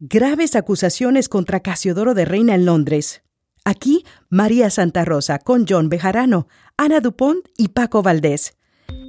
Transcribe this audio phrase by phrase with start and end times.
[0.00, 3.22] Graves acusaciones contra Casiodoro de Reina en Londres.
[3.64, 8.54] Aquí, María Santa Rosa con John Bejarano, Ana Dupont y Paco Valdés.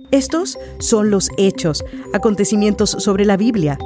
[0.09, 3.77] Estos son los hechos, acontecimientos sobre la Biblia.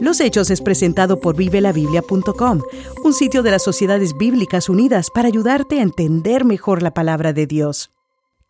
[0.00, 2.62] Los Hechos es presentado por vivelabiblia.com,
[3.04, 7.46] un sitio de las Sociedades Bíblicas Unidas para ayudarte a entender mejor la palabra de
[7.46, 7.90] Dios.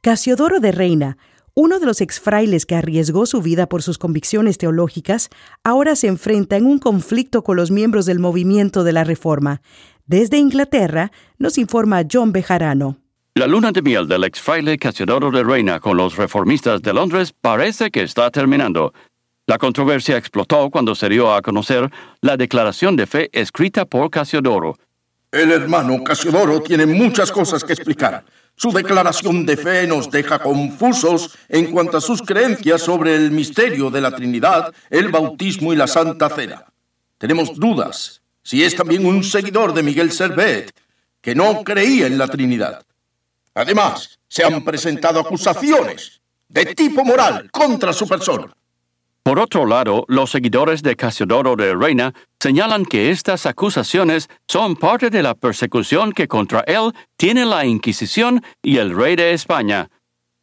[0.01, 1.19] Casiodoro de Reina,
[1.59, 5.31] uno de los exfrailes que arriesgó su vida por sus convicciones teológicas,
[5.65, 9.63] ahora se enfrenta en un conflicto con los miembros del movimiento de la Reforma.
[10.05, 12.99] Desde Inglaterra, nos informa John Bejarano.
[13.35, 17.91] La luna de miel del exfraile Casiodoro de Reina con los reformistas de Londres parece
[17.91, 18.93] que está terminando.
[19.47, 24.77] La controversia explotó cuando se dio a conocer la declaración de fe escrita por Casiodoro.
[25.33, 28.25] El hermano Casiodoro tiene muchas cosas que explicar.
[28.57, 33.91] Su declaración de fe nos deja confusos en cuanto a sus creencias sobre el misterio
[33.91, 36.65] de la Trinidad, el bautismo y la Santa Cena.
[37.19, 40.73] Tenemos dudas si es también un seguidor de Miguel Servet,
[41.21, 42.83] que no creía en la Trinidad.
[43.55, 48.57] Además, se han presentado acusaciones de tipo moral contra su persona.
[49.27, 55.11] Por otro lado, los seguidores de Casiodoro de Reina señalan que estas acusaciones son parte
[55.11, 59.91] de la persecución que contra él tiene la Inquisición y el rey de España.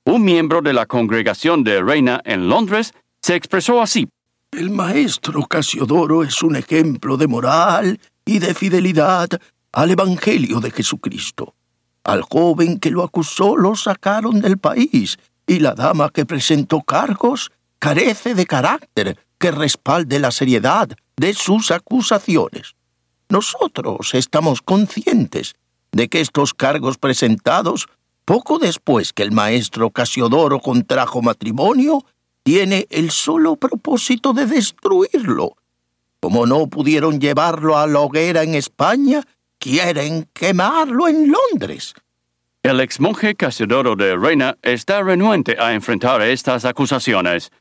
[0.04, 4.10] Un miembro de la congregación de Reina en Londres se expresó así.
[4.52, 9.30] El maestro Casiodoro es un ejemplo de moral y de fidelidad
[9.72, 11.56] al Evangelio de Jesucristo.
[12.04, 17.50] Al joven que lo acusó lo sacaron del país y la dama que presentó cargos
[17.84, 22.76] carece de carácter que respalde la seriedad de sus acusaciones.
[23.28, 25.56] Nosotros estamos conscientes
[25.92, 27.90] de que estos cargos presentados,
[28.24, 32.06] poco después que el maestro Casiodoro contrajo matrimonio,
[32.44, 35.58] tiene el solo propósito de destruirlo.
[36.22, 39.24] Como no pudieron llevarlo a la hoguera en España,
[39.60, 41.94] quieren quemarlo en Londres.
[42.64, 47.52] El exmonje Casiodoro de Reina está renuente a enfrentar estas acusaciones.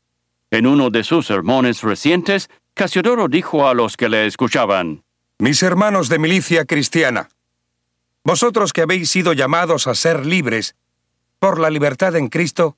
[0.53, 5.03] En uno de sus sermones recientes, Casiodoro dijo a los que le escuchaban,
[5.39, 7.29] Mis hermanos de milicia cristiana,
[8.23, 10.75] vosotros que habéis sido llamados a ser libres
[11.39, 12.77] por la libertad en Cristo,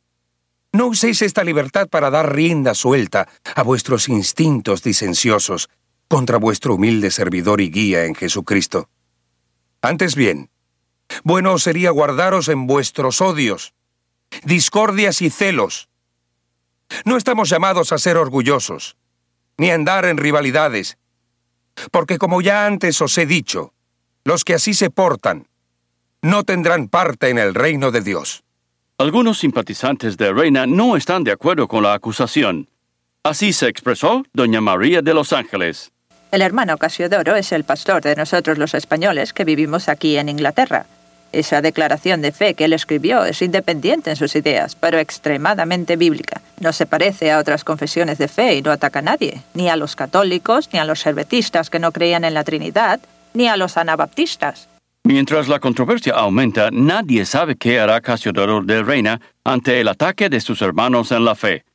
[0.72, 5.69] no uséis esta libertad para dar rienda suelta a vuestros instintos disensiosos
[6.07, 8.88] contra vuestro humilde servidor y guía en Jesucristo.
[9.81, 10.50] Antes bien,
[11.25, 13.74] bueno sería guardaros en vuestros odios,
[14.46, 15.90] discordias y celos,
[17.03, 18.95] no estamos llamados a ser orgullosos,
[19.57, 20.97] ni a andar en rivalidades,
[21.91, 23.73] porque como ya antes os he dicho,
[24.23, 25.47] los que así se portan
[26.22, 28.44] no tendrán parte en el reino de Dios.
[28.97, 32.67] Algunos simpatizantes de Reina no están de acuerdo con la acusación.
[33.23, 35.91] Así se expresó doña María de los Ángeles.
[36.31, 40.88] El hermano Casiodoro es el pastor de nosotros los españoles que vivimos aquí en Inglaterra.
[41.35, 46.40] Esa declaración de fe que él escribió es independiente en sus ideas, pero extremadamente bíblica.
[46.62, 49.75] No se parece a otras confesiones de fe y no ataca a nadie, ni a
[49.75, 53.01] los católicos, ni a los servetistas que no creían en la Trinidad,
[53.34, 54.69] ni a los anabaptistas.
[55.03, 60.40] Mientras la controversia aumenta, nadie sabe qué hará Casiodoro de Reina ante el ataque de
[60.40, 61.66] sus hermanos en la fe.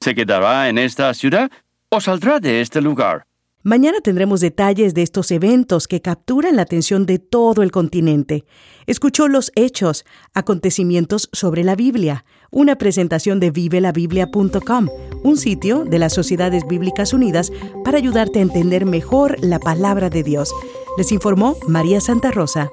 [0.00, 1.50] ¿Se quedará en esta ciudad
[1.88, 3.24] o saldrá de este lugar?
[3.64, 8.44] Mañana tendremos detalles de estos eventos que capturan la atención de todo el continente.
[8.86, 14.88] Escuchó los hechos, acontecimientos sobre la Biblia, una presentación de vivelabiblia.com,
[15.24, 17.50] un sitio de las Sociedades Bíblicas Unidas
[17.84, 20.54] para ayudarte a entender mejor la palabra de Dios.
[20.96, 22.70] Les informó María Santa Rosa.